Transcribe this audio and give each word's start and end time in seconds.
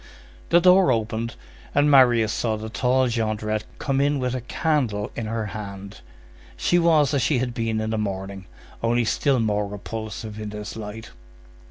The 0.49 0.59
door 0.59 0.91
opened, 0.91 1.35
and 1.75 1.91
Marius 1.91 2.33
saw 2.33 2.55
the 2.57 2.69
tall 2.69 3.07
Jondrette 3.07 3.65
come 3.77 4.01
in 4.01 4.17
with 4.17 4.33
a 4.33 4.41
candle 4.41 5.11
in 5.15 5.27
her 5.27 5.45
hand. 5.53 6.01
She 6.57 6.79
was 6.79 7.13
as 7.13 7.21
she 7.21 7.37
had 7.37 7.53
been 7.53 7.79
in 7.79 7.91
the 7.91 7.99
morning, 7.99 8.47
only 8.81 9.05
still 9.05 9.39
more 9.39 9.67
repulsive 9.67 10.39
in 10.39 10.49
this 10.49 10.75
light. 10.75 11.11